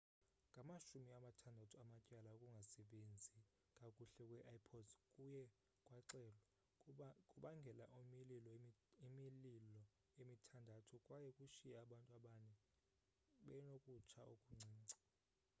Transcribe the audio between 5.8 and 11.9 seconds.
kwaxelwa kubangela imililo emithandathu kwaye kushiye